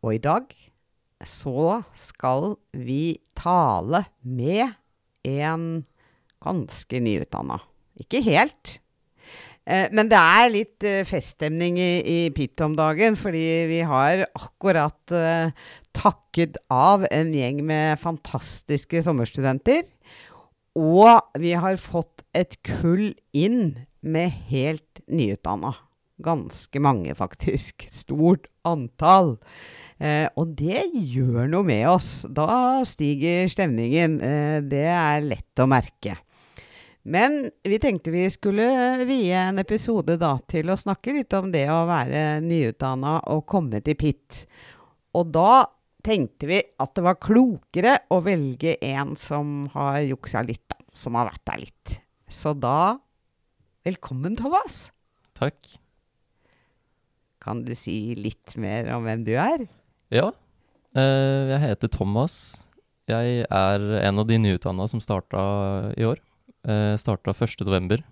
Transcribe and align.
Og 0.00 0.16
i 0.16 0.22
dag 0.22 0.52
så 1.26 1.82
skal 1.98 2.54
vi 2.72 3.18
tale 3.36 4.06
med 4.24 4.72
en 5.28 5.82
ganske 6.40 7.00
nyutdanna. 7.04 7.58
Ikke 8.00 8.22
helt. 8.24 8.78
Eh, 9.68 9.90
men 9.92 10.08
det 10.08 10.16
er 10.18 10.52
litt 10.52 10.86
eh, 10.88 11.04
feststemning 11.08 11.76
i, 11.76 11.90
i 12.00 12.18
PIT 12.32 12.64
om 12.64 12.76
dagen, 12.78 13.18
fordi 13.20 13.44
vi 13.68 13.82
har 13.84 14.24
akkurat 14.32 15.12
uh, 15.12 15.52
takket 15.96 16.56
av 16.72 17.04
en 17.10 17.34
gjeng 17.36 17.60
med 17.68 18.00
fantastiske 18.00 19.04
sommerstudenter. 19.04 19.84
Og 20.80 21.20
vi 21.42 21.52
har 21.58 21.76
fått 21.82 22.24
et 22.32 22.56
kull 22.64 23.10
inn 23.36 23.74
med 24.00 24.32
helt 24.48 25.04
nyutdanna. 25.10 25.74
Ganske 26.20 26.80
mange, 26.82 27.14
faktisk. 27.16 27.86
Stort 27.94 28.48
antall. 28.66 29.36
Eh, 29.98 30.26
og 30.36 30.54
det 30.58 30.86
gjør 30.94 31.48
noe 31.50 31.66
med 31.66 31.86
oss. 31.90 32.10
Da 32.28 32.82
stiger 32.88 33.48
stemningen. 33.50 34.18
Eh, 34.24 34.58
det 34.64 34.86
er 34.92 35.24
lett 35.26 35.62
å 35.62 35.68
merke. 35.70 36.18
Men 37.02 37.46
vi 37.64 37.78
tenkte 37.80 38.12
vi 38.12 38.26
skulle 38.32 38.66
vie 39.08 39.32
en 39.32 39.58
episode 39.62 40.18
da 40.20 40.34
til 40.50 40.68
å 40.68 40.78
snakke 40.78 41.14
litt 41.16 41.32
om 41.38 41.48
det 41.52 41.64
å 41.72 41.86
være 41.88 42.42
nyutdanna 42.44 43.16
og 43.32 43.46
komme 43.48 43.80
til 43.84 43.96
PIT. 43.96 44.44
Og 45.16 45.32
da 45.32 45.64
tenkte 46.04 46.48
vi 46.48 46.60
at 46.60 46.92
det 46.96 47.04
var 47.04 47.20
klokere 47.20 47.96
å 48.12 48.20
velge 48.24 48.76
en 48.84 49.16
som 49.20 49.62
har 49.72 50.02
juksa 50.04 50.44
litt, 50.44 50.66
da. 50.68 50.76
Som 50.92 51.16
har 51.16 51.30
vært 51.30 51.46
der 51.48 51.62
litt. 51.64 52.00
Så 52.30 52.52
da 52.58 52.98
Velkommen, 53.80 54.34
Thomas. 54.36 54.90
Takk. 55.32 55.56
Kan 57.40 57.62
du 57.64 57.72
si 57.78 58.14
litt 58.18 58.56
mer 58.60 58.90
om 58.96 59.06
hvem 59.06 59.22
du 59.24 59.32
er? 59.40 59.66
Ja. 60.12 60.30
Eh, 60.96 61.50
jeg 61.54 61.60
heter 61.64 61.88
Thomas. 61.94 62.34
Jeg 63.10 63.46
er 63.48 63.84
en 64.04 64.20
av 64.22 64.26
de 64.28 64.36
nyutdanna 64.38 64.86
som 64.90 65.00
starta 65.02 65.40
i 65.98 66.04
år. 66.06 66.20
Eh, 66.68 66.94
starta 67.00 67.32
1.11., 67.32 68.02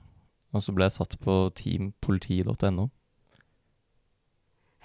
og 0.56 0.62
så 0.64 0.72
ble 0.72 0.86
jeg 0.88 0.94
satt 0.96 1.18
på 1.20 1.34
teampoliti.no. 1.58 2.88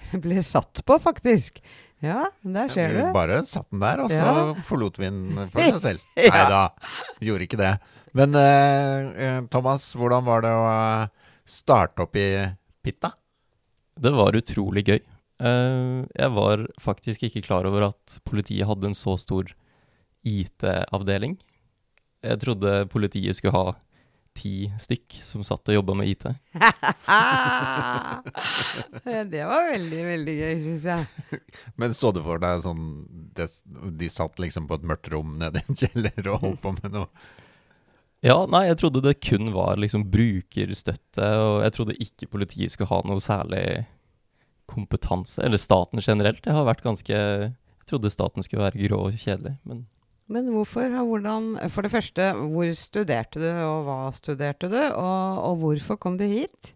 Ble 0.26 0.42
satt 0.44 0.82
på, 0.86 0.98
faktisk. 1.00 1.62
Ja, 2.04 2.26
der 2.44 2.68
ser 2.74 2.92
ja, 2.92 3.06
du. 3.08 3.14
bare 3.16 3.40
satt 3.48 3.70
den 3.72 3.80
der, 3.80 4.02
og 4.04 4.12
så 4.12 4.20
Ja. 4.20 4.54
forlot 4.68 5.00
vi 5.00 5.08
den 5.08 5.48
for 5.54 5.64
seg 5.64 5.80
selv. 5.86 6.00
Ja. 6.20 6.34
Nei 6.36 6.44
da, 6.52 6.64
gjorde 7.24 7.48
ikke 7.48 7.62
det. 7.62 7.72
Men 8.14 8.36
eh, 8.36 9.08
eh, 9.24 9.40
Thomas, 9.50 9.88
hvordan 9.96 10.26
var 10.28 10.44
det 10.44 10.52
å 10.52 10.66
eh, 10.68 11.08
starte 11.50 12.04
opp 12.04 12.20
i 12.20 12.28
Pitta? 12.84 13.14
Det 14.00 14.14
var 14.14 14.38
utrolig 14.38 14.86
gøy. 14.88 15.02
Eh, 15.44 16.04
jeg 16.16 16.32
var 16.36 16.68
faktisk 16.82 17.24
ikke 17.28 17.44
klar 17.46 17.68
over 17.70 17.82
at 17.92 18.20
politiet 18.28 18.68
hadde 18.70 18.92
en 18.92 18.98
så 18.98 19.18
stor 19.22 19.46
IT-avdeling. 20.24 21.38
Jeg 22.24 22.40
trodde 22.40 22.88
politiet 22.92 23.36
skulle 23.36 23.58
ha 23.58 23.74
ti 24.34 24.72
stykk 24.82 25.20
som 25.22 25.44
satt 25.46 25.70
og 25.70 25.76
jobba 25.78 25.94
med 26.00 26.10
IT. 26.10 26.24
det 29.34 29.44
var 29.46 29.70
veldig, 29.70 30.02
veldig 30.08 30.36
gøy, 30.40 30.56
syns 30.66 30.86
jeg. 30.90 31.06
Men 31.80 31.94
så 31.98 32.08
du 32.16 32.22
for 32.26 32.38
deg 32.42 32.64
sånn 32.66 32.84
De 33.34 34.08
satt 34.10 34.40
liksom 34.42 34.68
på 34.70 34.76
et 34.80 34.88
mørkt 34.90 35.08
rom 35.14 35.32
nede 35.42 35.58
i 35.62 35.64
en 35.68 35.78
kjeller 35.78 36.24
og 36.34 36.38
holdt 36.48 36.62
på 36.66 36.70
med 36.80 36.90
noe 36.98 37.08
Ja, 38.24 38.38
nei, 38.48 38.68
jeg 38.70 38.78
trodde 38.80 39.02
det 39.04 39.18
kun 39.26 39.52
var 39.52 39.76
liksom 39.82 40.06
brukerstøtte, 40.12 41.26
og 41.44 41.58
jeg 41.66 41.74
trodde 41.76 41.98
ikke 42.06 42.30
politiet 42.32 42.72
skulle 42.72 42.92
ha 42.94 43.02
noe 43.04 43.24
særlig 43.24 43.64
kompetanse, 44.72 45.42
eller 45.44 45.60
staten 45.60 46.00
generelt. 46.04 46.46
Jeg 46.48 46.56
har 46.56 46.68
vært 46.68 46.86
ganske 46.86 47.12
Jeg 47.14 47.90
trodde 47.90 48.14
staten 48.14 48.46
skulle 48.46 48.64
være 48.64 48.80
grå 48.88 49.02
og 49.10 49.18
kjedelig, 49.20 49.58
men 49.68 49.86
Men 50.32 50.48
hvorfor? 50.54 50.88
og 50.88 51.08
Hvordan, 51.10 51.58
for 51.70 51.84
det 51.84 51.92
første, 51.92 52.32
hvor 52.32 52.72
studerte 52.80 53.42
du, 53.44 53.50
og 53.60 53.84
hva 53.84 53.98
studerte 54.16 54.70
du? 54.72 54.80
Og, 54.80 55.44
og 55.44 55.58
hvorfor 55.60 56.00
kom 56.00 56.16
du 56.18 56.24
hit? 56.24 56.72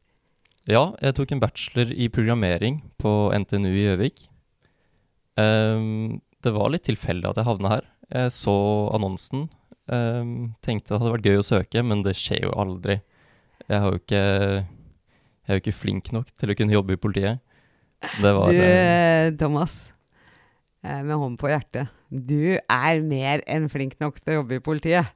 Ja, 0.67 0.91
jeg 0.99 1.15
tok 1.15 1.31
en 1.31 1.39
bachelor 1.39 1.93
i 1.95 2.09
programmering 2.11 2.81
på 2.99 3.31
NTNU 3.31 3.71
i 3.71 3.85
Gjøvik. 3.85 4.25
Um, 5.39 6.19
det 6.43 6.51
var 6.51 6.73
litt 6.73 6.83
tilfeldig 6.89 7.29
at 7.29 7.39
jeg 7.39 7.47
havna 7.47 7.71
her. 7.71 7.87
Jeg 8.11 8.33
så 8.35 8.57
annonsen. 8.91 9.47
Ehm, 9.93 10.31
tenkte 10.65 10.93
det 10.93 11.01
hadde 11.01 11.13
vært 11.15 11.27
gøy 11.29 11.39
å 11.41 11.45
søke, 11.45 11.83
men 11.85 12.03
det 12.05 12.15
skjer 12.19 12.43
jo 12.47 12.53
aldri. 12.59 12.99
Jeg 13.67 13.83
har 13.83 13.91
jo 13.91 13.99
ikke 13.99 14.23
Jeg 15.47 15.53
er 15.53 15.57
jo 15.57 15.63
ikke 15.63 15.79
flink 15.79 16.09
nok 16.11 16.31
til 16.35 16.51
å 16.51 16.55
kunne 16.59 16.75
jobbe 16.75 16.95
i 16.97 16.99
politiet. 16.99 17.39
Det 18.21 18.31
var 18.35 18.51
Du, 18.51 18.57
eh, 18.61 19.31
Thomas, 19.39 19.93
eh, 20.83 21.01
med 21.01 21.15
hånden 21.15 21.37
på 21.39 21.47
hjertet. 21.47 21.87
Du 22.11 22.59
er 22.59 23.01
mer 23.01 23.41
enn 23.47 23.69
flink 23.71 23.95
nok 23.99 24.19
til 24.19 24.33
å 24.33 24.37
jobbe 24.41 24.59
i 24.59 24.63
politiet. 24.63 25.07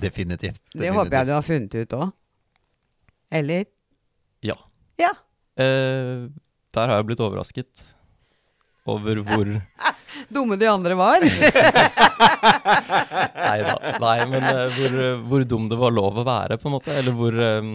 Definitivt. 0.00 0.60
Det 0.72 0.92
håper 0.92 1.16
jeg 1.18 1.26
du 1.28 1.32
har 1.32 1.42
funnet 1.44 1.74
ut 1.74 1.96
òg. 1.96 2.12
Eller? 3.32 3.64
Ja. 4.44 4.56
Ja. 5.00 5.10
Eh, 5.56 6.28
der 6.72 6.88
har 6.88 6.96
jeg 7.00 7.08
blitt 7.10 7.20
overrasket 7.24 7.82
over 8.88 9.20
hvor 9.24 9.48
Dumme 10.32 10.56
de 10.60 10.68
andre 10.70 10.96
var. 10.98 11.22
Nei 13.42 13.58
da. 13.66 13.74
Nei, 14.02 14.18
men 14.30 14.42
uh, 14.46 14.66
hvor, 14.76 14.98
hvor 15.28 15.46
dum 15.48 15.68
det 15.70 15.78
var 15.80 15.94
lov 15.94 16.20
å 16.22 16.26
være, 16.26 16.58
på 16.60 16.68
en 16.70 16.76
måte. 16.78 16.94
Eller 16.96 17.12
hvor 17.16 17.36
eh, 17.36 17.72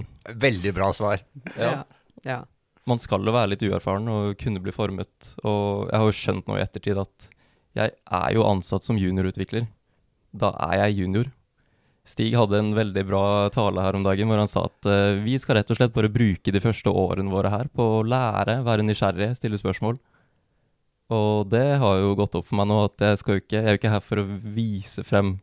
Veldig 0.47 0.73
bra 0.75 0.91
svar. 0.95 1.23
Ja. 1.56 1.72
ja. 2.28 2.41
Man 2.88 3.00
skal 3.03 3.23
jo 3.28 3.35
være 3.35 3.53
litt 3.53 3.63
uerfaren 3.68 4.07
og 4.12 4.35
kunne 4.41 4.62
bli 4.63 4.73
formet. 4.75 5.34
Og 5.44 5.88
jeg 5.91 5.97
har 5.97 6.07
jo 6.07 6.19
skjønt 6.19 6.47
nå 6.50 6.57
i 6.57 6.63
ettertid 6.66 7.00
at 7.01 7.29
jeg 7.78 7.94
er 7.94 8.29
jo 8.34 8.45
ansatt 8.47 8.84
som 8.88 9.00
juniorutvikler. 9.00 9.68
Da 10.35 10.51
er 10.69 10.88
jeg 10.88 11.03
junior. 11.03 11.28
Stig 12.07 12.31
hadde 12.39 12.59
en 12.62 12.72
veldig 12.75 13.03
bra 13.09 13.24
tale 13.51 13.84
her 13.84 13.97
om 13.97 14.06
dagen 14.06 14.29
hvor 14.29 14.39
han 14.39 14.47
sa 14.47 14.63
at 14.69 14.88
uh, 14.88 15.19
vi 15.25 15.35
skal 15.41 15.59
rett 15.59 15.72
og 15.74 15.79
slett 15.79 15.95
bare 15.95 16.12
bruke 16.12 16.53
de 16.56 16.62
første 16.63 16.91
årene 16.91 17.34
våre 17.34 17.51
her 17.51 17.68
på 17.68 17.84
å 17.97 18.06
lære, 18.07 18.62
være 18.63 18.85
nysgjerrig, 18.88 19.34
stille 19.35 19.59
spørsmål. 19.59 20.00
Og 21.13 21.47
det 21.47 21.78
har 21.79 22.00
jo 22.01 22.16
gått 22.19 22.35
opp 22.35 22.47
for 22.50 22.59
meg 22.59 22.68
nå 22.68 22.81
at 22.84 23.03
jeg 23.09 23.19
skal 23.22 23.38
jo 23.38 23.44
ikke, 23.44 23.56
jeg 23.56 23.63
er 23.63 23.75
jo 23.75 23.79
ikke 23.79 23.94
her 23.94 24.03
for 24.03 24.22
å 24.22 24.28
vise 24.57 25.06
frem 25.07 25.38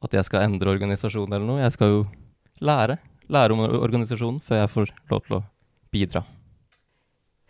at 0.00 0.16
jeg 0.16 0.24
skal 0.24 0.46
endre 0.46 0.72
organisasjonen 0.72 1.36
eller 1.36 1.48
noe. 1.48 1.60
Jeg 1.60 1.76
skal 1.76 1.92
jo 1.92 2.02
lære. 2.64 2.96
Lære 3.30 3.56
om 3.56 3.64
organisasjonen 3.68 4.40
før 4.44 4.62
jeg 4.62 4.72
får 4.72 4.92
lov 5.12 5.26
til 5.26 5.36
å 5.36 5.42
bidra. 5.92 6.24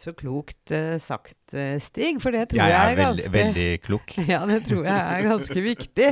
Så 0.00 0.14
klokt 0.16 0.72
uh, 0.72 0.96
sagt, 0.96 1.38
eh, 1.52 1.76
Stig. 1.82 2.22
For 2.24 2.32
det 2.32 2.48
tror 2.50 2.62
Jeg 2.62 2.72
jeg, 2.72 2.80
er 2.80 2.92
er 2.94 2.98
veldig, 2.98 3.24
ganske 3.24 3.32
veldig 3.36 3.70
klok. 3.84 4.14
Ja, 4.32 4.42
det 4.48 4.62
tror 4.64 4.86
jeg 4.88 5.00
er 5.00 5.26
ganske 5.28 5.64
viktig. 5.66 6.08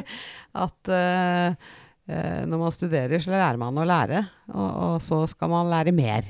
At 0.65 0.91
uh, 0.93 1.71
eh, 2.05 2.43
når 2.45 2.63
man 2.67 2.75
studerer, 2.75 3.25
så 3.25 3.33
lærer 3.33 3.61
man 3.61 3.81
å 3.81 3.87
lære. 3.89 4.27
Og, 4.53 4.69
og 4.69 5.01
så 5.05 5.23
skal 5.33 5.51
man 5.55 5.73
lære 5.73 5.97
mer. 5.97 6.29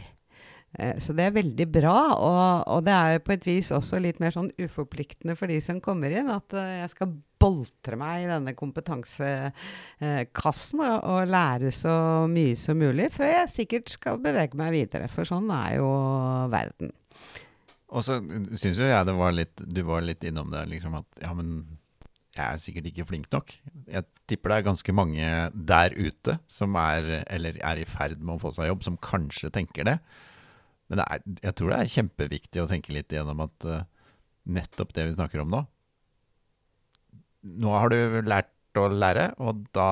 Eh, 0.77 0.99
så 1.01 1.13
det 1.17 1.25
er 1.25 1.31
veldig 1.37 1.67
bra. 1.73 2.15
Og, 2.17 2.69
og 2.75 2.85
det 2.87 2.95
er 2.95 3.13
jo 3.15 3.21
på 3.25 3.33
et 3.37 3.47
vis 3.49 3.69
også 3.75 3.99
litt 4.03 4.21
mer 4.23 4.33
sånn 4.35 4.53
uforpliktende 4.61 5.35
for 5.39 5.47
de 5.51 5.59
som 5.65 5.81
kommer 5.85 6.11
inn. 6.13 6.29
At 6.33 6.49
eh, 6.57 6.81
jeg 6.83 6.91
skal 6.95 7.09
boltre 7.39 7.95
meg 7.99 8.15
i 8.25 8.31
denne 8.31 8.53
kompetansekassen 8.59 10.81
og, 10.83 10.97
og 11.07 11.31
lære 11.31 11.71
så 11.75 11.95
mye 12.31 12.57
som 12.59 12.77
mulig. 12.81 13.07
Før 13.15 13.29
jeg 13.41 13.55
sikkert 13.55 13.87
skal 13.95 14.23
bevege 14.23 14.59
meg 14.59 14.71
videre. 14.77 15.07
For 15.13 15.25
sånn 15.29 15.49
er 15.55 15.71
jo 15.79 15.89
verden. 16.53 16.89
Og 17.89 18.01
så 18.05 18.15
syns 18.21 18.77
jo 18.77 18.85
jeg 18.85 19.07
det 19.09 19.17
var 19.17 19.33
litt 19.33 19.57
Du 19.65 19.81
var 19.89 20.05
litt 20.05 20.21
innom 20.29 20.53
det, 20.53 20.61
liksom 20.69 20.93
at 20.99 21.09
ja, 21.23 21.31
men 21.33 21.65
jeg 22.39 22.45
er 22.45 22.59
sikkert 22.63 22.87
ikke 22.91 23.07
flink 23.09 23.27
nok. 23.33 23.53
Jeg 23.89 24.05
tipper 24.31 24.53
det 24.53 24.59
er 24.59 24.69
ganske 24.69 24.93
mange 24.95 25.27
der 25.53 25.95
ute 25.97 26.39
som 26.51 26.77
er, 26.79 27.25
eller 27.27 27.59
er 27.65 27.77
i 27.81 27.87
ferd 27.89 28.21
med 28.21 28.37
å 28.37 28.43
få 28.43 28.53
seg 28.55 28.69
jobb, 28.71 28.83
som 28.87 28.97
kanskje 29.03 29.51
tenker 29.55 29.85
det. 29.89 29.97
Men 30.89 31.03
er, 31.05 31.25
jeg 31.45 31.57
tror 31.57 31.73
det 31.73 31.81
er 31.81 31.95
kjempeviktig 31.95 32.63
å 32.63 32.69
tenke 32.71 32.95
litt 32.97 33.13
gjennom 33.13 33.43
at 33.45 33.67
uh, 33.69 33.83
nettopp 34.49 34.95
det 34.97 35.11
vi 35.11 35.19
snakker 35.19 35.43
om 35.45 35.53
nå 35.53 35.65
Nå 37.49 37.75
har 37.77 37.93
du 37.93 37.99
lært 38.27 38.51
å 38.79 38.89
lære, 38.91 39.31
og 39.41 39.63
da 39.75 39.91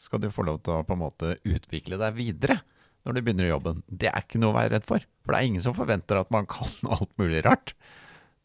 skal 0.00 0.20
du 0.22 0.28
få 0.32 0.44
lov 0.46 0.60
til 0.62 0.76
å 0.76 0.84
på 0.86 0.94
en 0.94 1.00
måte 1.00 1.30
utvikle 1.48 1.98
deg 2.00 2.16
videre 2.18 2.58
når 3.06 3.16
du 3.16 3.22
begynner 3.24 3.48
i 3.48 3.50
jobben. 3.50 3.80
Det 3.88 4.10
er 4.10 4.20
ikke 4.20 4.40
noe 4.42 4.52
å 4.52 4.58
være 4.58 4.74
redd 4.76 4.86
for. 4.86 5.04
For 5.24 5.32
det 5.32 5.40
er 5.40 5.48
ingen 5.48 5.64
som 5.64 5.76
forventer 5.76 6.20
at 6.20 6.30
man 6.34 6.46
kan 6.54 6.92
alt 6.92 7.10
mulig 7.20 7.40
rart. 7.46 7.72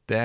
Det, 0.10 0.24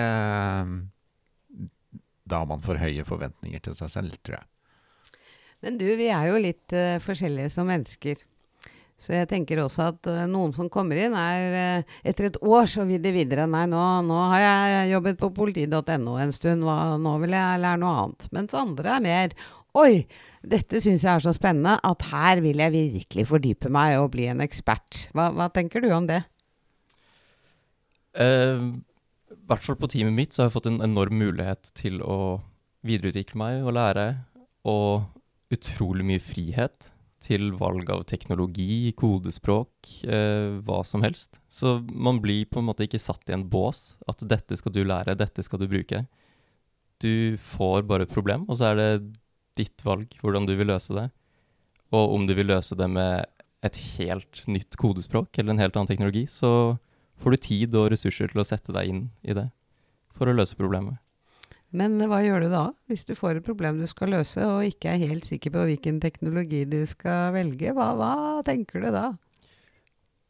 da 2.29 2.41
har 2.43 2.49
man 2.51 2.62
for 2.65 2.81
høye 2.81 3.05
forventninger 3.09 3.67
til 3.67 3.77
seg 3.79 3.93
selv, 3.93 4.17
tror 4.23 4.39
jeg. 4.39 5.19
Men 5.67 5.79
du, 5.81 5.87
vi 5.99 6.06
er 6.15 6.31
jo 6.31 6.41
litt 6.43 6.75
uh, 6.77 7.01
forskjellige 7.03 7.51
som 7.51 7.67
mennesker. 7.71 8.23
Så 8.99 9.15
jeg 9.15 9.29
tenker 9.31 9.61
også 9.62 9.93
at 9.93 10.09
uh, 10.11 10.25
noen 10.27 10.50
som 10.55 10.71
kommer 10.73 10.99
inn, 10.99 11.15
er 11.15 11.53
uh, 11.55 11.99
etter 12.03 12.29
et 12.29 12.39
år 12.43 12.67
så 12.71 12.83
vil 12.89 13.03
de 13.03 13.12
videre. 13.15 13.47
Nei, 13.50 13.62
nå, 13.71 13.83
nå 14.06 14.17
har 14.33 14.43
jeg 14.43 14.89
jobbet 14.97 15.21
på 15.21 15.31
politi.no 15.37 16.17
en 16.19 16.35
stund, 16.35 16.67
hva, 16.67 16.97
nå 16.99 17.12
vil 17.23 17.37
jeg 17.37 17.62
lære 17.62 17.81
noe 17.83 17.95
annet. 18.03 18.27
Mens 18.35 18.59
andre 18.59 18.97
er 18.97 19.06
mer 19.06 19.39
Oi, 19.79 20.09
dette 20.43 20.81
syns 20.83 21.05
jeg 21.05 21.12
er 21.12 21.23
så 21.23 21.31
spennende 21.37 21.77
at 21.87 22.03
her 22.11 22.41
vil 22.43 22.59
jeg 22.59 22.73
virkelig 22.73 23.27
fordype 23.29 23.71
meg 23.71 23.99
og 24.00 24.09
bli 24.17 24.25
en 24.27 24.41
ekspert. 24.43 25.05
Hva, 25.15 25.29
hva 25.37 25.47
tenker 25.55 25.85
du 25.85 25.93
om 25.94 26.09
det? 26.09 26.23
I 28.19 28.25
hvert 29.47 29.62
fall 29.62 29.79
på 29.79 29.91
teamet 29.93 30.17
mitt 30.17 30.35
så 30.35 30.43
har 30.43 30.49
jeg 30.49 30.56
fått 30.56 30.71
en 30.73 30.81
enorm 30.83 31.21
mulighet 31.21 31.71
til 31.79 32.01
å 32.03 32.41
videreutvikle 32.89 33.39
meg 33.39 33.69
og 33.69 33.77
lære. 33.77 34.09
Og 34.67 35.55
utrolig 35.55 36.09
mye 36.09 36.25
frihet 36.25 36.91
til 37.25 37.50
valg 37.59 37.88
av 37.91 38.05
teknologi, 38.09 38.93
kodespråk, 38.97 39.73
eh, 40.06 40.59
hva 40.65 40.82
som 40.87 41.03
helst. 41.03 41.41
Så 41.50 41.79
man 41.91 42.20
blir 42.23 42.47
på 42.47 42.61
en 42.61 42.69
måte 42.69 42.87
ikke 42.87 43.03
satt 43.03 43.29
i 43.29 43.35
en 43.35 43.49
bås. 43.50 43.97
At 44.09 44.23
dette 44.23 44.56
skal 44.56 44.73
du 44.73 44.85
lære, 44.85 45.17
dette 45.19 45.43
skal 45.43 45.61
du 45.61 45.69
bruke. 45.70 46.06
Du 47.03 47.37
får 47.37 47.87
bare 47.87 48.06
et 48.06 48.15
problem, 48.15 48.47
og 48.49 48.59
så 48.59 48.70
er 48.70 48.79
det 48.79 48.91
ditt 49.59 49.82
valg 49.87 50.15
hvordan 50.23 50.47
du 50.47 50.55
vil 50.59 50.70
løse 50.70 50.94
det. 50.94 51.09
Og 51.94 52.15
om 52.15 52.26
du 52.29 52.35
vil 52.38 52.50
løse 52.50 52.76
det 52.79 52.88
med 52.91 53.26
et 53.67 53.76
helt 53.99 54.44
nytt 54.47 54.76
kodespråk 54.79 55.35
eller 55.38 55.55
en 55.55 55.62
helt 55.62 55.76
annen 55.76 55.91
teknologi, 55.91 56.26
så 56.31 56.79
får 57.19 57.35
du 57.35 57.37
tid 57.43 57.75
og 57.79 57.91
ressurser 57.93 58.31
til 58.31 58.43
å 58.43 58.47
sette 58.47 58.75
deg 58.75 58.93
inn 58.93 59.05
i 59.26 59.35
det 59.35 59.49
for 60.15 60.31
å 60.31 60.37
løse 60.37 60.59
problemet. 60.59 60.99
Men 61.76 61.99
hva 62.09 62.23
gjør 62.25 62.47
du 62.47 62.49
da, 62.53 62.65
hvis 62.88 63.05
du 63.05 63.12
får 63.19 63.38
et 63.38 63.47
problem 63.47 63.81
du 63.81 63.87
skal 63.91 64.15
løse, 64.15 64.41
og 64.41 64.65
ikke 64.65 64.94
er 64.94 65.03
helt 65.11 65.26
sikker 65.29 65.53
på 65.53 65.67
hvilken 65.69 65.99
teknologi 66.00 66.62
du 66.69 66.81
skal 66.88 67.35
velge? 67.35 67.75
Hva, 67.76 67.91
hva 67.99 68.12
tenker 68.47 68.87
du 68.87 68.88
da? 68.94 69.11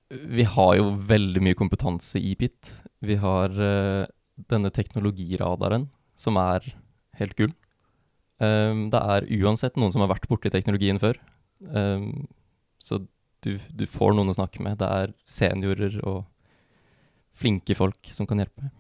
Vi 0.09 0.47
har 0.49 0.73
jo 0.79 0.91
veldig 1.07 1.43
mye 1.45 1.59
kompetanse 1.59 2.19
i 2.19 2.33
PIT. 2.39 2.73
Vi 3.07 3.19
har 3.23 3.55
uh, 3.55 4.09
denne 4.51 4.73
teknologiradaren, 4.75 5.87
som 6.19 6.41
er 6.41 6.67
helt 7.21 7.37
gull. 7.39 7.53
Um, 8.39 8.89
det 8.91 8.99
er 8.99 9.29
uansett 9.43 9.79
noen 9.79 9.95
som 9.95 10.03
har 10.03 10.11
vært 10.15 10.27
borti 10.31 10.51
teknologien 10.51 10.99
før. 11.03 11.21
Um, 11.61 12.27
så 12.83 13.03
du, 13.45 13.57
du, 13.71 13.87
får 13.87 14.17
noen 14.17 14.33
å 14.33 14.37
snakke 14.39 14.63
med. 14.65 14.81
Det 14.81 14.89
er 14.89 15.15
seniorer 15.29 16.01
og 16.03 16.25
flinke 17.39 17.77
folk 17.79 18.11
som 18.15 18.27
kan 18.27 18.43
hjelpe. 18.43 18.73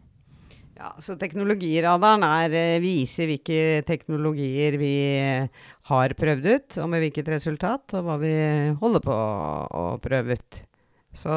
Ja, 0.78 0.92
Så 1.02 1.16
teknologiradaren 1.18 2.22
er, 2.22 2.52
eh, 2.54 2.80
viser 2.80 3.26
hvilke 3.26 3.82
teknologier 3.84 4.78
vi 4.78 4.94
har 5.90 6.14
prøvd 6.14 6.46
ut, 6.46 6.78
og 6.78 6.88
med 6.92 7.02
hvilket 7.02 7.30
resultat, 7.34 7.94
og 7.98 8.04
hva 8.06 8.18
vi 8.22 8.34
holder 8.78 9.02
på 9.02 9.10
å 9.10 9.98
prøve 10.00 10.38
ut. 10.38 10.62
Så 11.18 11.34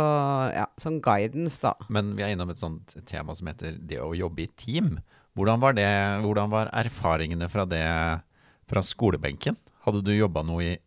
ja, 0.53 0.67
sånn 0.77 1.01
guidance, 1.01 1.57
da. 1.63 1.73
Men 1.89 2.13
vi 2.15 2.21
er 2.21 2.35
innom 2.35 2.51
et 2.53 2.61
sånt 2.61 2.93
tema 3.09 3.33
som 3.33 3.49
heter 3.49 3.79
det 3.81 3.97
å 3.97 4.13
jobbe 4.13 4.45
i 4.45 4.51
team. 4.55 4.99
Hvordan 5.33 5.59
var, 5.63 5.73
det, 5.73 5.89
hvordan 6.21 6.51
var 6.51 6.69
erfaringene 6.75 7.49
fra 7.49 7.65
det 7.65 7.85
fra 8.69 8.83
skolebenken? 8.85 9.57
Hadde 9.87 10.03
du 10.05 10.13
jobba 10.13 10.43
noe 10.45 10.75
i 10.75 10.79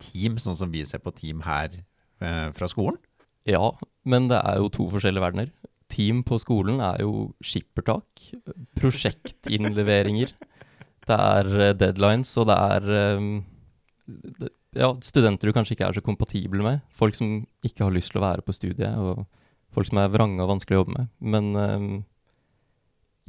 team, 0.00 0.38
sånn 0.40 0.56
som 0.56 0.72
vi 0.72 0.86
ser 0.88 1.02
på 1.04 1.12
team 1.12 1.42
her 1.44 1.68
eh, 2.22 2.48
fra 2.56 2.70
skolen? 2.70 2.96
Ja, 3.44 3.74
men 4.08 4.30
det 4.30 4.40
er 4.40 4.60
jo 4.62 4.70
to 4.72 4.88
forskjellige 4.92 5.26
verdener 5.26 5.52
team 6.00 6.22
på 6.26 6.38
skolen 6.40 6.80
er 6.84 7.02
jo 7.04 7.30
skippertak, 7.44 8.30
prosjektinnleveringer. 8.80 10.32
Det 11.06 11.16
er 11.16 11.50
eh, 11.60 11.74
deadlines, 11.76 12.32
og 12.40 12.48
det 12.50 12.56
er 12.56 13.18
um, 13.18 13.30
ja, 14.76 14.90
studenter 15.04 15.50
du 15.50 15.54
kanskje 15.56 15.76
ikke 15.76 15.88
er 15.88 15.98
så 15.98 16.04
kompatible 16.04 16.64
med. 16.64 16.84
Folk 16.96 17.18
som 17.18 17.42
ikke 17.66 17.86
har 17.86 17.94
lyst 17.94 18.14
til 18.14 18.20
å 18.20 18.26
være 18.26 18.44
på 18.46 18.54
studiet, 18.56 18.96
og 18.96 19.26
folk 19.74 19.90
som 19.90 20.00
er 20.02 20.12
vrange 20.12 20.42
og 20.42 20.54
vanskelig 20.54 20.78
å 20.78 20.82
jobbe 20.82 20.96
med. 20.96 21.10
Men 21.20 21.50
um, 21.56 21.90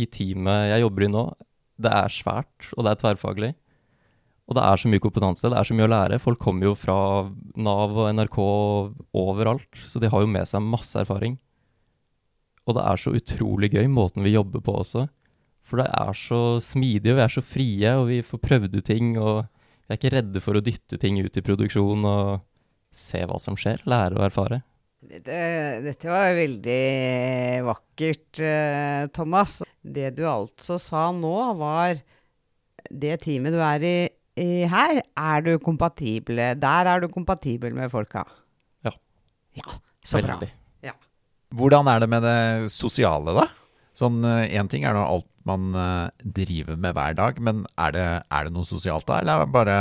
i 0.01 0.07
teamet 0.09 0.71
jeg 0.71 0.85
jobber 0.85 1.07
i 1.07 1.12
nå, 1.12 1.25
det 1.81 1.91
er 1.97 2.13
svært, 2.13 2.71
og 2.75 2.85
det 2.85 2.94
er 2.94 3.01
tverrfaglig. 3.01 3.53
Og 4.50 4.57
det 4.57 4.63
er 4.67 4.81
så 4.81 4.89
mye 4.91 5.01
kompetanse, 5.01 5.47
det 5.47 5.57
er 5.57 5.67
så 5.67 5.75
mye 5.77 5.88
å 5.88 5.94
lære. 5.94 6.19
Folk 6.21 6.41
kommer 6.41 6.67
jo 6.67 6.75
fra 6.75 6.95
Nav 7.56 7.95
og 7.95 8.09
NRK 8.17 8.39
overalt, 9.15 9.79
så 9.88 10.01
de 10.01 10.09
har 10.12 10.24
jo 10.24 10.29
med 10.29 10.50
seg 10.50 10.65
masse 10.65 10.97
erfaring. 11.00 11.38
Og 12.68 12.78
det 12.78 12.84
er 12.86 13.02
så 13.02 13.13
utrolig 13.18 13.72
gøy, 13.74 13.88
måten 13.90 14.25
vi 14.25 14.36
jobber 14.36 14.63
på 14.63 14.75
også. 14.84 15.08
For 15.66 15.81
det 15.81 15.88
er 15.88 16.18
så 16.18 16.42
smidig, 16.63 17.13
og 17.13 17.18
vi 17.19 17.24
er 17.24 17.31
så 17.31 17.44
frie, 17.46 17.94
og 17.98 18.10
vi 18.10 18.19
får 18.25 18.42
prøvd 18.44 18.75
ut 18.78 18.88
ting. 18.88 19.13
Og 19.18 19.46
vi 19.46 19.94
er 19.94 20.00
ikke 20.00 20.13
redde 20.18 20.44
for 20.44 20.60
å 20.60 20.63
dytte 20.66 21.00
ting 21.02 21.18
ut 21.24 21.38
i 21.40 21.46
produksjon 21.46 22.06
og 22.08 22.44
se 22.96 23.24
hva 23.28 23.40
som 23.42 23.58
skjer. 23.60 23.86
Lære 23.90 24.19
og 24.19 24.28
erfare. 24.28 24.62
Dette, 25.02 25.38
dette 25.81 26.12
var 26.12 26.36
veldig 26.38 26.81
vakkert, 27.66 28.42
eh, 28.46 29.08
Thomas. 29.16 29.62
Det 29.81 30.12
du 30.13 30.25
altså 30.30 30.78
sa 30.78 31.08
nå, 31.16 31.36
var 31.58 31.98
det 32.92 33.16
teamet 33.24 33.56
du 33.56 33.62
er 33.66 33.86
i, 33.88 33.96
i 34.44 34.50
her, 34.69 35.02
er 35.02 35.44
du 35.46 35.56
kompatible 35.63 36.52
Der 36.60 36.90
er 36.92 37.02
du 37.02 37.08
kompatibel 37.12 37.74
med 37.74 37.90
folka? 37.94 38.28
Ja. 38.86 38.94
Ja, 39.58 39.80
så 40.06 40.19
veldig. 40.22 40.52
bra. 40.52 40.61
Hvordan 41.51 41.89
er 41.92 42.03
det 42.03 42.09
med 42.12 42.24
det 42.24 42.71
sosiale, 42.74 43.36
da? 43.36 43.48
Sånn 43.98 44.24
Én 44.24 44.69
ting 44.71 44.86
er 44.88 44.95
nå 44.95 45.03
alt 45.03 45.27
man 45.48 45.74
uh, 45.75 46.09
driver 46.21 46.77
med 46.77 46.95
hver 46.95 47.18
dag, 47.18 47.39
men 47.44 47.65
er 47.80 47.95
det, 47.95 48.07
er 48.24 48.48
det, 48.48 48.53
noe 48.56 48.68
sosialt 48.68 49.07
da? 49.09 49.19
Eller 49.21 49.39
er 49.39 49.45
det 49.45 49.56
bare 49.56 49.77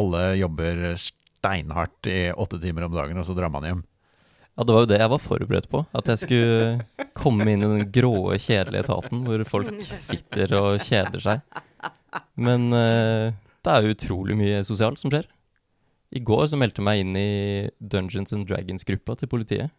alle 0.00 0.24
jobber 0.40 0.82
steinhardt 1.00 2.10
i 2.10 2.20
åtte 2.32 2.60
timer 2.62 2.86
om 2.86 2.94
dagen, 2.96 3.18
og 3.20 3.26
så 3.28 3.36
drar 3.36 3.52
man 3.52 3.66
hjem? 3.66 3.82
Ja, 4.56 4.66
det 4.66 4.74
var 4.74 4.84
jo 4.84 4.90
det 4.90 5.00
jeg 5.00 5.12
var 5.12 5.22
forberedt 5.24 5.68
på. 5.72 5.82
At 5.96 6.08
jeg 6.10 6.22
skulle 6.24 7.10
komme 7.16 7.46
inn 7.48 7.64
i 7.64 7.68
den 7.68 7.84
grå, 7.92 8.14
kjedelige 8.36 8.84
etaten 8.84 9.22
hvor 9.26 9.44
folk 9.48 9.84
sitter 10.04 10.56
og 10.58 10.82
kjeder 10.84 11.22
seg. 11.24 11.60
Men 12.40 12.68
uh, 12.74 13.30
det 13.60 13.72
er 13.72 13.84
jo 13.84 13.94
utrolig 13.94 14.36
mye 14.38 14.64
sosialt 14.66 15.00
som 15.00 15.12
skjer. 15.12 15.28
I 16.10 16.22
går 16.26 16.48
så 16.50 16.58
meldte 16.58 16.82
jeg 16.82 16.88
meg 16.88 17.04
inn 17.04 17.16
i 17.16 17.30
Dungeons 17.78 18.34
and 18.34 18.48
Dragons-gruppa 18.48 19.14
til 19.20 19.30
politiet. 19.30 19.70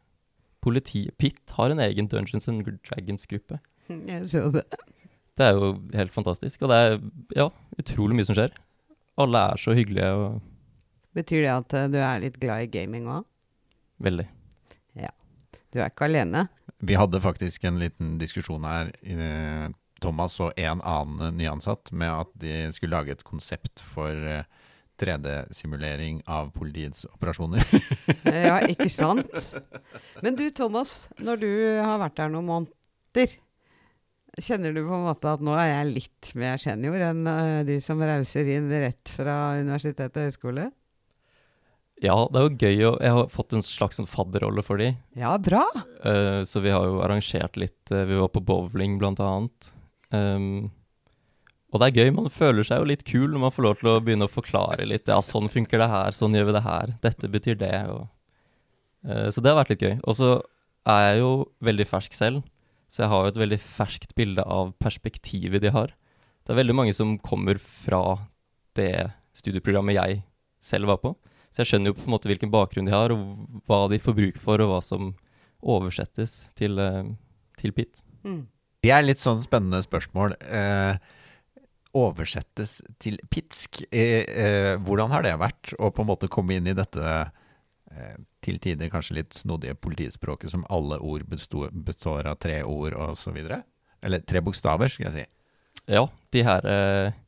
Politiet 0.62 1.18
Pitt 1.18 1.56
har 1.58 1.74
en 1.74 1.82
egen 1.82 2.10
Dungeons 2.12 2.48
and 2.52 2.66
Dragons-gruppe. 2.88 3.60
Jeg 3.90 4.28
så 4.30 4.46
det. 4.54 4.66
Det 5.38 5.48
er 5.48 5.58
jo 5.58 5.74
helt 5.96 6.14
fantastisk. 6.14 6.62
Og 6.62 6.72
det 6.72 6.78
er 6.78 6.96
ja, 7.36 7.48
utrolig 7.82 8.18
mye 8.18 8.28
som 8.28 8.38
skjer. 8.38 8.54
Alle 9.22 9.42
er 9.52 9.62
så 9.62 9.76
hyggelige 9.78 10.14
og 10.18 10.42
Betyr 11.12 11.42
det 11.44 11.52
at 11.52 11.74
uh, 11.76 11.90
du 11.92 11.98
er 12.00 12.22
litt 12.24 12.38
glad 12.40 12.64
i 12.64 12.72
gaming 12.72 13.10
òg? 13.12 13.26
Veldig. 14.00 14.24
Ja. 14.96 15.12
Du 15.74 15.82
er 15.82 15.90
ikke 15.92 16.08
alene? 16.08 16.46
Vi 16.80 16.96
hadde 16.96 17.20
faktisk 17.20 17.66
en 17.68 17.82
liten 17.82 18.14
diskusjon 18.18 18.64
her, 18.66 18.94
Thomas 20.02 20.38
og 20.42 20.56
en 20.58 20.80
annen 20.88 21.36
nyansatt, 21.38 21.92
med 21.92 22.10
at 22.10 22.32
de 22.42 22.54
skulle 22.74 22.96
lage 22.96 23.14
et 23.14 23.26
konsept 23.28 23.84
for 23.84 24.16
uh, 24.16 24.48
3D-simulering 25.02 26.22
av 26.30 26.52
politiets 26.56 27.06
operasjoner. 27.10 27.66
ja, 28.48 28.60
ikke 28.70 28.90
sant? 29.02 29.56
Men 30.22 30.38
du 30.38 30.48
Thomas, 30.56 31.10
når 31.20 31.42
du 31.42 31.52
har 31.82 32.02
vært 32.02 32.20
der 32.22 32.34
noen 32.34 32.50
måneder, 32.50 33.34
kjenner 34.40 34.76
du 34.76 34.84
på 34.86 34.96
en 34.96 35.08
måte 35.10 35.34
at 35.34 35.42
nå 35.44 35.56
er 35.60 35.72
jeg 35.74 35.96
litt 35.98 36.30
mer 36.40 36.62
senior 36.62 37.02
enn 37.10 37.26
uh, 37.28 37.64
de 37.68 37.80
som 37.84 38.00
rauser 38.00 38.48
inn 38.54 38.70
rett 38.72 39.12
fra 39.12 39.58
universitet 39.60 40.16
og 40.16 40.30
høyskole? 40.30 40.70
Ja, 42.02 42.16
det 42.34 42.40
er 42.40 42.48
jo 42.48 42.58
gøy. 42.58 42.80
å 42.88 42.92
Jeg 42.98 43.14
har 43.14 43.28
fått 43.30 43.54
en 43.54 43.66
slags 43.66 44.00
sånn 44.00 44.10
fadderrolle 44.10 44.64
for 44.66 44.82
de. 44.82 44.90
Ja, 45.18 45.36
bra. 45.38 45.66
Uh, 46.02 46.42
så 46.50 46.64
vi 46.64 46.74
har 46.74 46.88
jo 46.88 47.02
arrangert 47.06 47.60
litt 47.62 47.94
uh, 47.94 48.06
Vi 48.10 48.18
var 48.18 48.32
på 48.34 48.42
bowling, 48.42 48.98
blant 49.02 49.22
annet. 49.22 49.70
Um, 50.10 50.72
og 51.72 51.80
det 51.80 51.88
er 51.88 52.02
gøy, 52.02 52.10
man 52.18 52.28
føler 52.32 52.68
seg 52.68 52.82
jo 52.82 52.88
litt 52.90 53.04
kul 53.08 53.30
når 53.32 53.44
man 53.46 53.54
får 53.56 53.66
lov 53.66 53.78
til 53.80 53.90
å 53.94 54.00
begynne 54.04 54.28
å 54.28 54.32
forklare 54.32 54.88
litt. 54.90 55.08
Ja, 55.08 55.22
sånn 55.24 55.48
funker 55.52 55.80
det 55.80 55.88
her, 55.88 56.16
sånn 56.16 56.36
gjør 56.36 56.50
vi 56.50 56.56
det 56.58 56.66
her, 56.66 56.96
dette 57.06 57.30
betyr 57.32 57.60
det. 57.62 57.76
Og, 57.94 58.10
uh, 59.08 59.28
så 59.32 59.44
det 59.44 59.54
har 59.54 59.62
vært 59.62 59.72
litt 59.72 59.86
gøy. 59.88 59.94
Og 60.04 60.18
så 60.20 60.32
er 60.92 61.06
jeg 61.06 61.22
jo 61.22 61.32
veldig 61.64 61.88
fersk 61.88 62.18
selv, 62.18 62.44
så 62.92 63.06
jeg 63.06 63.12
har 63.14 63.24
jo 63.24 63.32
et 63.32 63.40
veldig 63.40 63.60
ferskt 63.64 64.12
bilde 64.18 64.44
av 64.44 64.74
perspektivet 64.84 65.64
de 65.64 65.72
har. 65.72 65.94
Det 66.44 66.52
er 66.52 66.60
veldig 66.60 66.76
mange 66.76 66.96
som 66.98 67.16
kommer 67.24 67.62
fra 67.62 68.04
det 68.76 69.08
studieprogrammet 69.38 69.96
jeg 69.96 70.22
selv 70.60 70.92
var 70.92 71.00
på. 71.00 71.14
Så 71.56 71.64
jeg 71.64 71.72
skjønner 71.72 71.92
jo 71.92 72.00
på 72.02 72.08
en 72.08 72.16
måte 72.18 72.28
hvilken 72.32 72.52
bakgrunn 72.52 72.88
de 72.88 72.96
har, 72.96 73.16
og 73.16 73.64
hva 73.70 73.86
de 73.92 74.00
får 74.02 74.18
bruk 74.18 74.44
for, 74.44 74.60
og 74.60 74.74
hva 74.74 74.82
som 74.84 75.14
oversettes 75.62 76.50
til, 76.60 76.76
uh, 76.84 77.08
til 77.62 77.72
PIT. 77.80 78.04
Mm. 78.28 78.44
Det 78.84 78.92
er 78.92 79.08
litt 79.08 79.24
sånn 79.24 79.40
spennende 79.40 79.80
spørsmål. 79.86 80.36
Uh, 80.44 81.00
oversettes 81.98 82.80
til 83.02 83.20
pitsk. 83.32 83.84
Eh, 83.92 84.24
eh, 84.24 84.74
hvordan 84.82 85.12
har 85.12 85.26
det 85.26 85.36
vært 85.42 85.74
å 85.80 85.92
på 85.92 86.04
en 86.04 86.12
måte 86.12 86.30
komme 86.32 86.58
inn 86.58 86.70
i 86.70 86.76
dette 86.78 87.04
eh, 87.04 88.16
til 88.44 88.60
tider 88.64 88.92
kanskje 88.94 89.20
litt 89.20 89.38
snodige 89.38 89.76
politispråket 89.76 90.54
som 90.54 90.66
alle 90.70 91.00
ord 91.00 91.28
består, 91.28 92.28
av 92.28 92.40
tre 92.42 92.62
ord 92.64 92.96
osv.? 93.10 93.38
Eller 94.02 94.24
tre 94.26 94.42
bokstaver, 94.42 94.90
skal 94.90 95.10
jeg 95.10 95.18
si. 95.20 95.28
Ja, 95.92 96.08
de 96.34 96.46
her 96.46 96.68
eh, 96.70 97.20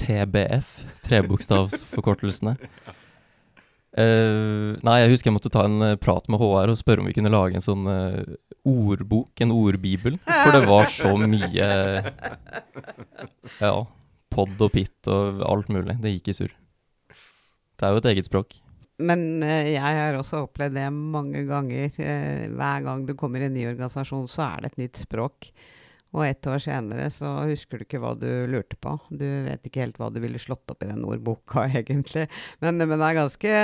TBF, 0.00 0.72
trebokstavsforkortelsene. 1.06 2.56
uh, 3.98 4.72
nei, 4.82 4.96
jeg 5.02 5.12
husker 5.12 5.30
jeg 5.30 5.36
måtte 5.36 5.52
ta 5.52 5.66
en 5.68 5.98
prat 6.00 6.26
med 6.32 6.40
HR 6.40 6.72
og 6.72 6.80
spørre 6.80 7.04
om 7.04 7.10
vi 7.10 7.14
kunne 7.16 7.32
lage 7.32 7.58
en 7.58 7.64
sånn 7.64 7.84
eh, 7.92 8.22
ordbok, 8.68 9.32
en 9.42 9.54
ordbibel. 9.54 10.18
For 10.26 10.54
det 10.54 10.64
var 10.68 10.90
så 10.92 11.14
mye 11.18 11.68
Ja, 13.58 13.74
pod 14.32 14.64
og 14.64 14.72
pit 14.74 15.10
og 15.12 15.42
alt 15.46 15.70
mulig. 15.72 15.98
Det 16.02 16.14
gikk 16.16 16.32
i 16.32 16.36
surr. 16.40 16.54
Det 17.76 17.88
er 17.88 17.94
jo 17.94 18.02
et 18.02 18.10
eget 18.12 18.28
språk. 18.28 18.56
Men 19.02 19.42
eh, 19.42 19.72
jeg 19.74 19.82
har 19.82 20.16
også 20.18 20.44
opplevd 20.46 20.76
det 20.78 20.88
mange 20.94 21.44
ganger. 21.48 21.90
Eh, 21.98 22.48
hver 22.52 22.84
gang 22.86 23.06
du 23.08 23.14
kommer 23.18 23.42
i 23.42 23.48
en 23.48 23.56
ny 23.56 23.66
organisasjon, 23.72 24.28
så 24.30 24.44
er 24.46 24.62
det 24.62 24.72
et 24.72 24.82
nytt 24.84 25.00
språk. 25.06 25.48
Og 26.12 26.26
ett 26.26 26.44
år 26.44 26.60
senere 26.60 27.06
så 27.12 27.30
husker 27.48 27.80
du 27.80 27.86
ikke 27.86 28.00
hva 28.02 28.12
du 28.20 28.28
lurte 28.52 28.76
på. 28.76 28.98
Du 29.08 29.24
vet 29.46 29.64
ikke 29.64 29.86
helt 29.86 29.98
hva 30.00 30.10
du 30.12 30.20
ville 30.20 30.40
slått 30.42 30.68
opp 30.70 30.84
i 30.84 30.90
den 30.90 31.06
ordboka, 31.08 31.64
egentlig. 31.80 32.26
Men, 32.60 32.78
men 32.84 32.98
det 32.98 33.08
er 33.08 33.20
ganske 33.22 33.54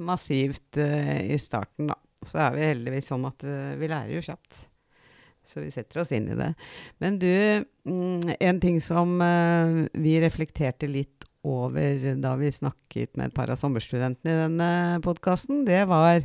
massivt 0.00 0.80
uh, 0.80 1.18
i 1.20 1.36
starten, 1.42 1.92
da. 1.92 1.98
Så 2.26 2.40
er 2.42 2.56
vi 2.56 2.66
heldigvis 2.66 3.10
sånn 3.12 3.26
at 3.28 3.44
uh, 3.46 3.76
vi 3.78 3.90
lærer 3.90 4.16
jo 4.16 4.24
kjapt. 4.24 4.64
Så 5.48 5.62
vi 5.64 5.72
setter 5.72 6.02
oss 6.02 6.12
inn 6.12 6.28
i 6.28 6.36
det. 6.36 6.50
Men 7.00 7.16
du, 7.22 7.30
mm, 7.88 8.34
en 8.36 8.60
ting 8.60 8.82
som 8.84 9.16
uh, 9.22 9.86
vi 9.94 10.18
reflekterte 10.22 10.90
litt 10.90 11.26
over 11.48 12.10
da 12.20 12.34
vi 12.36 12.50
snakket 12.52 13.14
med 13.16 13.30
et 13.30 13.36
par 13.36 13.48
av 13.52 13.60
sommerstudentene 13.60 14.32
i 14.34 14.40
denne 14.42 14.70
podkasten, 15.04 15.62
det 15.68 15.84
var 15.88 16.24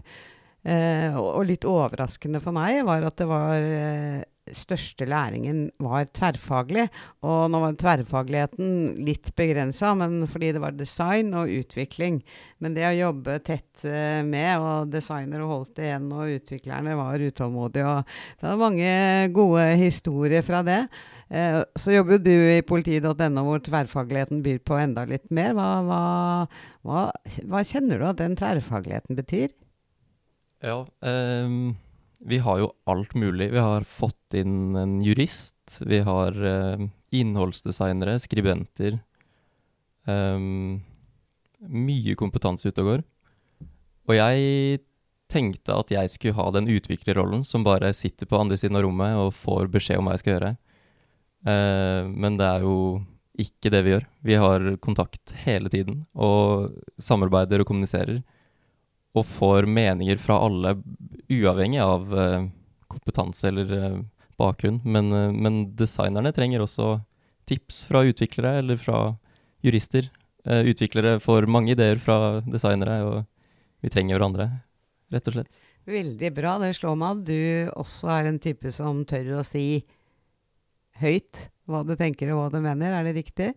og 0.63 1.41
litt 1.43 1.65
overraskende 1.67 2.39
for 2.39 2.55
meg, 2.55 2.77
var 2.87 3.03
at 3.03 3.17
det 3.19 3.25
var 3.27 3.65
største 4.51 5.05
læringen 5.07 5.67
var 5.81 6.07
tverrfaglig. 6.11 6.87
Og 7.23 7.51
nå 7.51 7.61
var 7.63 7.77
tverrfagligheten 7.79 9.05
litt 9.07 9.31
begrensa, 9.37 9.93
men 9.97 10.27
fordi 10.29 10.51
det 10.55 10.63
var 10.63 10.75
design 10.75 11.31
og 11.37 11.51
utvikling. 11.51 12.19
Men 12.63 12.75
det 12.75 12.85
å 12.89 12.95
jobbe 12.97 13.37
tett 13.45 13.85
uh, 13.87 14.19
med, 14.27 14.51
og 14.59 14.91
designere 14.93 15.47
holdt 15.47 15.77
det 15.79 15.87
igjen, 15.89 16.11
og 16.11 16.35
utviklerne 16.37 16.97
var 16.99 17.27
utålmodige. 17.29 17.95
Og 17.95 18.41
det 18.41 18.49
var 18.49 18.61
mange 18.61 18.93
gode 19.35 19.67
historier 19.79 20.45
fra 20.45 20.63
det. 20.67 20.81
Uh, 21.33 21.63
så 21.79 21.95
jobber 21.95 22.19
du 22.21 22.33
i 22.33 22.59
politi.no, 22.67 23.47
hvor 23.47 23.63
tverrfagligheten 23.63 24.43
byr 24.45 24.59
på 24.65 24.79
enda 24.81 25.07
litt 25.09 25.29
mer. 25.33 25.55
Hva, 25.57 25.69
hva, 25.87 26.03
hva, 26.83 27.07
hva 27.47 27.65
kjenner 27.67 28.01
du 28.01 28.09
at 28.11 28.19
den 28.21 28.37
tverrfagligheten 28.39 29.19
betyr? 29.19 29.55
Ja, 30.63 30.83
um 31.03 31.73
vi 32.25 32.39
har 32.39 32.61
jo 32.61 32.71
alt 32.89 33.13
mulig. 33.19 33.49
Vi 33.51 33.59
har 33.59 33.83
fått 33.83 34.37
inn 34.39 34.75
en 34.79 34.95
jurist, 35.03 35.81
vi 35.83 35.99
har 36.05 36.37
uh, 36.39 36.85
innholdsdesignere, 37.11 38.15
skribenter. 38.23 38.99
Um, 40.07 40.81
mye 41.63 42.15
kompetanse 42.19 42.69
ute 42.69 42.83
og 42.83 42.89
går. 42.89 43.05
Og 44.09 44.17
jeg 44.17 44.81
tenkte 45.31 45.75
at 45.75 45.91
jeg 45.91 46.11
skulle 46.11 46.37
ha 46.37 46.49
den 46.53 46.67
utviklerrollen 46.71 47.45
som 47.47 47.63
bare 47.65 47.93
sitter 47.95 48.27
på 48.29 48.37
andre 48.39 48.59
siden 48.59 48.77
av 48.77 48.85
rommet 48.85 49.15
og 49.19 49.33
får 49.35 49.71
beskjed 49.73 49.99
om 49.99 50.07
hva 50.07 50.17
jeg 50.17 50.23
skal 50.23 50.35
gjøre. 50.37 50.53
Uh, 51.43 52.03
men 52.07 52.39
det 52.39 52.47
er 52.47 52.67
jo 52.67 52.77
ikke 53.43 53.71
det 53.73 53.81
vi 53.83 53.95
gjør. 53.95 54.07
Vi 54.23 54.39
har 54.39 54.69
kontakt 54.83 55.33
hele 55.43 55.71
tiden 55.73 56.05
og 56.13 56.71
samarbeider 57.01 57.63
og 57.63 57.67
kommuniserer 57.67 58.21
og 59.13 59.25
får 59.29 59.67
meninger 59.69 60.17
fra 60.21 60.39
alle, 60.45 60.75
uavhengig 61.31 61.81
av 61.83 62.13
uh, 62.13 62.45
kompetanse 62.91 63.47
eller 63.49 63.73
uh, 63.73 63.99
bakgrunn. 64.41 64.79
Men, 64.83 65.11
uh, 65.13 65.29
men, 65.31 65.63
designerne 65.77 66.33
trenger 66.35 66.65
også 66.65 66.97
tips 67.49 67.83
fra 67.89 68.03
utviklere 68.07 68.57
eller 68.61 68.79
fra 68.79 69.13
jurister. 69.63 70.09
utviklere 70.43 71.21
får 71.23 71.45
mange 71.47 71.71
ideer 71.71 71.99
fra 71.99 72.41
designere, 72.43 72.97
og 73.07 73.83
vi 73.83 73.91
trenger 73.91 74.17
hverandre, 74.17 74.47
rett 75.11 75.27
og 75.27 75.37
slett. 75.37 75.61
Veldig 75.87 76.31
bra. 76.35 76.57
Det 76.59 76.73
slår 76.75 76.97
meg 76.99 77.17
at 77.17 77.23
du 77.27 77.71
også 77.79 78.09
er 78.11 78.27
en 78.27 78.39
type 78.43 78.71
som 78.75 79.03
tør 79.07 79.37
å 79.39 79.45
si 79.47 79.83
høyt 80.99 81.45
hva 81.67 81.83
du 81.87 81.95
tenker 81.99 82.31
og 82.33 82.41
hva 82.41 82.49
du 82.51 82.59
mener. 82.63 82.95
Er 82.95 83.07
det 83.07 83.15
riktig? 83.19 83.53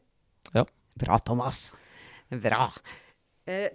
Ja. 0.54 0.66
Bra, 0.98 1.18
Thomas. 1.18 1.68
Bra. 2.30 2.70
Eh, 3.46 3.70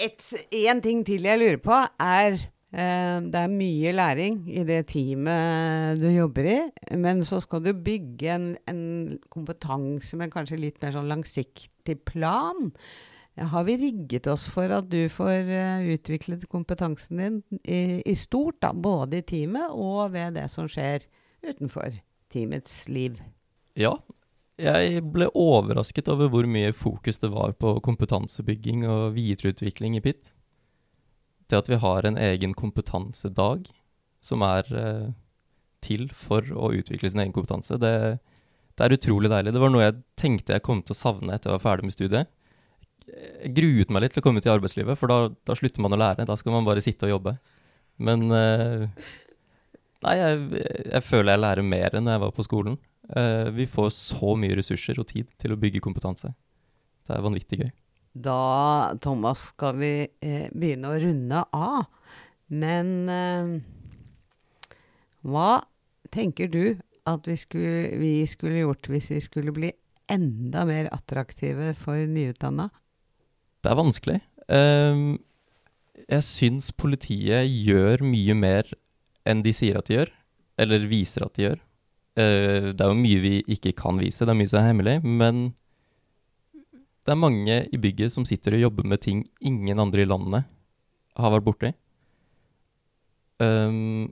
en 0.00 0.80
ting 0.84 1.04
til 1.06 1.28
jeg 1.28 1.40
lurer 1.40 1.60
på, 1.62 1.76
er 2.00 2.38
eh, 2.38 3.18
Det 3.20 3.42
er 3.42 3.52
mye 3.52 3.92
læring 3.92 4.40
i 4.48 4.64
det 4.64 4.86
teamet 4.92 6.00
du 6.00 6.08
jobber 6.08 6.48
i, 6.48 6.58
men 6.96 7.24
så 7.24 7.40
skal 7.40 7.64
du 7.64 7.72
bygge 7.74 8.34
en, 8.34 8.50
en 8.70 8.82
kompetanse 9.30 10.16
med 10.16 10.32
kanskje 10.32 10.60
litt 10.60 10.82
mer 10.82 10.96
sånn 10.96 11.10
langsiktig 11.10 12.00
plan. 12.08 12.70
Har 13.40 13.64
vi 13.64 13.76
rigget 13.80 14.26
oss 14.28 14.48
for 14.52 14.72
at 14.74 14.88
du 14.90 15.04
får 15.08 15.48
uh, 15.48 15.86
utviklet 15.94 16.48
kompetansen 16.50 17.20
din 17.20 17.36
i, 17.62 18.02
i, 18.04 18.14
stort, 18.18 18.58
da, 18.60 18.72
både 18.74 19.20
i 19.20 19.26
teamet 19.26 19.70
og 19.72 20.12
ved 20.12 20.36
det 20.36 20.48
som 20.52 20.68
skjer 20.68 21.06
utenfor 21.46 21.94
teamets 22.32 22.82
liv? 22.90 23.20
Ja, 23.78 23.94
jeg 24.60 25.02
ble 25.14 25.28
overrasket 25.36 26.08
over 26.12 26.30
hvor 26.32 26.46
mye 26.48 26.72
fokus 26.76 27.20
det 27.22 27.30
var 27.32 27.54
på 27.60 27.78
kompetansebygging 27.84 28.84
og 28.88 29.14
videreutvikling 29.16 29.96
i 29.98 30.02
PIT. 30.04 30.30
Det 31.50 31.58
at 31.58 31.70
vi 31.70 31.78
har 31.82 32.06
en 32.06 32.18
egen 32.20 32.54
kompetansedag 32.54 33.70
som 34.24 34.44
er 34.46 34.68
eh, 34.76 35.06
til 35.84 36.10
for 36.14 36.44
å 36.52 36.72
utvikle 36.76 37.10
sin 37.10 37.22
egen 37.24 37.34
kompetanse, 37.34 37.78
det, 37.80 37.94
det, 38.76 38.84
er 38.84 38.96
utrolig 38.96 39.30
deilig. 39.32 39.54
Det 39.56 39.62
var 39.62 39.72
noe 39.72 39.86
jeg 39.86 40.02
tenkte 40.20 40.54
jeg 40.54 40.66
kom 40.66 40.84
til 40.84 40.94
å 40.94 41.00
savne 41.00 41.34
etter 41.34 41.50
jeg 41.50 41.58
var 41.58 41.64
ferdig 41.64 41.88
med 41.88 41.96
studiet. 41.96 42.30
Jeg 43.10 43.54
gruet 43.56 43.90
meg 43.90 44.04
litt 44.04 44.14
til 44.14 44.22
å 44.22 44.26
komme 44.28 44.42
ut 44.42 44.46
i 44.46 44.52
arbeidslivet, 44.52 45.00
for 45.00 45.10
da, 45.10 45.32
da 45.48 45.56
slutter 45.58 45.82
man 45.82 45.96
å 45.96 45.98
lære. 45.98 46.28
Da 46.28 46.36
skal 46.38 46.54
man 46.54 46.68
bare 46.68 46.84
sitte 46.84 47.08
og 47.08 47.16
jobbe. 47.16 47.34
Men 48.00 48.28
eh, 48.36 48.86
Nei, 50.00 50.14
jeg, 50.16 50.62
jeg 50.88 51.04
føler 51.04 51.34
jeg 51.34 51.42
lærer 51.42 51.66
mer 51.66 51.96
enn 51.96 52.06
jeg 52.08 52.20
var 52.22 52.30
på 52.32 52.44
skolen. 52.46 52.78
Uh, 53.10 53.50
vi 53.54 53.66
får 53.66 53.90
så 53.96 54.34
mye 54.38 54.56
ressurser 54.58 55.00
og 55.02 55.08
tid 55.10 55.30
til 55.40 55.54
å 55.54 55.60
bygge 55.60 55.82
kompetanse. 55.82 56.32
Det 57.06 57.16
er 57.16 57.24
vanvittig 57.24 57.62
gøy. 57.64 57.70
Da, 58.10 58.92
Thomas, 59.02 59.50
skal 59.52 59.76
vi 59.78 59.92
eh, 60.02 60.46
begynne 60.50 60.90
å 60.90 60.98
runde 60.98 61.42
av. 61.54 61.86
Men 62.50 62.88
eh, 63.10 63.52
hva 65.22 65.60
tenker 66.10 66.50
du 66.50 66.64
at 67.08 67.26
vi 67.28 67.36
skulle, 67.38 68.00
vi 68.02 68.14
skulle, 68.30 68.64
gjort 68.64 68.90
hvis 68.90 69.12
vi 69.14 69.20
skulle 69.22 69.54
bli 69.54 69.70
enda 70.10 70.64
mer 70.66 70.90
attraktive 70.94 71.72
for 71.78 72.02
nyutdanna? 72.10 72.68
Det 73.62 73.70
er 73.70 73.78
vanskelig. 73.78 74.18
Um, 74.50 75.20
jeg 76.10 76.26
syns 76.26 76.72
politiet 76.74 77.46
gjør 77.46 78.02
mye 78.02 78.34
mer 78.34 78.70
enn 79.28 79.44
de 79.44 79.52
sier 79.54 79.78
at 79.78 79.86
de 79.86 80.00
gjør, 80.00 80.10
eller 80.58 80.88
viser 80.90 81.26
at 81.26 81.36
de 81.36 81.46
gjør. 81.46 81.60
Uh, 82.18 82.72
det 82.74 82.82
er 82.82 82.90
jo 82.90 82.98
mye 82.98 83.20
vi 83.22 83.34
ikke 83.54 83.74
kan 83.78 84.00
vise, 84.02 84.24
det 84.26 84.32
er 84.32 84.38
mye 84.38 84.50
som 84.50 84.60
er 84.60 84.70
hemmelig, 84.70 84.96
men 85.06 85.50
det 87.06 87.14
er 87.14 87.20
mange 87.20 87.60
i 87.72 87.78
bygget 87.80 88.12
som 88.12 88.26
sitter 88.28 88.58
og 88.58 88.64
jobber 88.66 88.88
med 88.90 89.02
ting 89.04 89.22
ingen 89.40 89.80
andre 89.82 90.04
i 90.04 90.08
landet 90.08 90.48
har 91.18 91.32
vært 91.34 91.46
borti. 91.46 91.70
Um, 93.40 94.10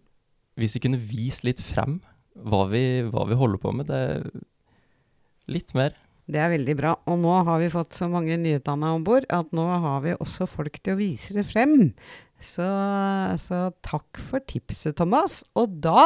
hvis 0.58 0.76
vi 0.76 0.82
kunne 0.86 1.00
vist 1.00 1.44
litt 1.46 1.60
frem 1.62 1.98
hva 2.38 2.64
vi, 2.70 3.02
hva 3.10 3.26
vi 3.28 3.36
holder 3.38 3.60
på 3.62 3.74
med, 3.76 3.90
det 3.90 3.98
er 3.98 4.28
litt 5.50 5.74
mer. 5.76 5.96
Det 6.28 6.40
er 6.42 6.52
veldig 6.52 6.74
bra. 6.76 6.94
Og 7.08 7.20
nå 7.22 7.34
har 7.48 7.60
vi 7.62 7.70
fått 7.72 7.96
så 7.96 8.08
mange 8.10 8.36
nyutdanna 8.40 8.92
om 8.96 9.04
bord 9.06 9.26
at 9.32 9.52
nå 9.56 9.64
har 9.84 10.02
vi 10.04 10.16
også 10.16 10.48
folk 10.50 10.76
til 10.82 10.94
å 10.96 11.00
vise 11.00 11.36
det 11.36 11.46
frem. 11.48 11.92
Så, 12.38 12.66
så 13.42 13.68
takk 13.84 14.20
for 14.20 14.44
tipset, 14.44 14.96
Thomas. 14.98 15.40
Og 15.58 15.78
da 15.82 16.04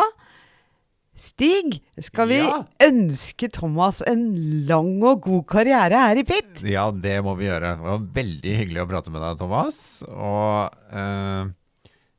Stig, 1.12 1.76
skal 2.00 2.30
vi 2.30 2.38
ja. 2.40 2.62
ønske 2.86 3.50
Thomas 3.52 4.00
en 4.08 4.22
lang 4.68 4.94
og 5.04 5.26
god 5.26 5.42
karriere 5.50 5.98
her 6.06 6.20
i 6.22 6.24
PIT? 6.24 6.62
Ja, 6.64 6.86
det 6.88 7.18
må 7.24 7.34
vi 7.36 7.50
gjøre. 7.50 7.74
Det 7.76 7.84
var 7.84 8.06
veldig 8.16 8.54
hyggelig 8.62 8.80
å 8.80 8.88
prate 8.88 9.12
med 9.12 9.20
deg, 9.20 9.36
Thomas. 9.42 9.80
Og 10.08 10.72
eh, 10.88 11.52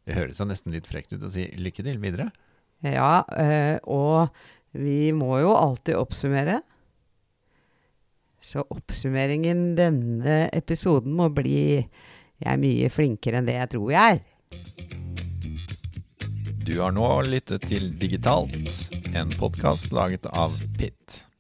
det 0.06 0.18
høres 0.20 0.42
jo 0.42 0.48
nesten 0.50 0.76
litt 0.76 0.90
frekt 0.90 1.16
ut 1.16 1.26
å 1.26 1.32
si 1.34 1.48
lykke 1.58 1.86
til 1.86 1.98
videre. 2.04 2.30
Ja, 2.86 3.24
eh, 3.34 3.82
og 3.90 4.30
vi 4.78 5.10
må 5.16 5.42
jo 5.42 5.58
alltid 5.58 5.98
oppsummere. 5.98 6.62
Så 8.44 8.62
oppsummeringen 8.68 9.72
denne 9.80 10.44
episoden 10.54 11.16
må 11.16 11.30
bli 11.32 11.80
Jeg 11.80 12.50
er 12.52 12.60
mye 12.60 12.90
flinkere 12.92 13.40
enn 13.40 13.48
det 13.48 13.56
jeg 13.56 13.74
tror 13.74 13.94
jeg 13.94 14.18
er. 14.20 15.32
Du 16.66 16.80
har 16.80 16.92
nå 16.96 17.08
lyttet 17.28 17.66
til 17.68 17.90
Digitalt, 18.00 18.90
en 19.12 19.32
podkast 19.36 19.92
laget 19.92 20.30
av 20.32 20.56
Pitt. 20.80 21.33